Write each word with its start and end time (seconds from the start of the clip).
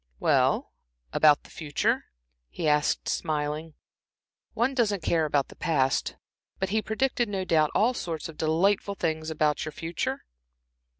"Well, 0.19 0.71
about 1.13 1.43
the 1.43 1.51
future?" 1.51 2.05
he 2.49 2.67
asked, 2.67 3.07
smiling. 3.07 3.75
"One 4.55 4.73
doesn't 4.73 5.03
care 5.03 5.25
about 5.25 5.49
the 5.49 5.55
past. 5.55 6.15
But 6.57 6.69
he 6.69 6.81
predicted, 6.81 7.29
no 7.29 7.45
doubt, 7.45 7.69
all 7.75 7.93
sorts 7.93 8.27
of 8.27 8.35
delightful 8.35 8.95
things 8.95 9.29
about 9.29 9.59
the 9.59 9.71
future?" 9.71 10.25